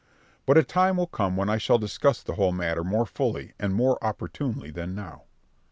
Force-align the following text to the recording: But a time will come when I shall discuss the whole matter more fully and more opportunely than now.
But 0.47 0.57
a 0.57 0.63
time 0.63 0.97
will 0.97 1.05
come 1.05 1.37
when 1.37 1.47
I 1.47 1.59
shall 1.59 1.77
discuss 1.77 2.23
the 2.23 2.33
whole 2.33 2.51
matter 2.51 2.83
more 2.83 3.05
fully 3.05 3.53
and 3.59 3.71
more 3.75 4.03
opportunely 4.03 4.71
than 4.71 4.95
now. 4.95 5.25